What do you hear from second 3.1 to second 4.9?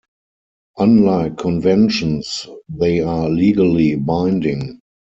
legally binding.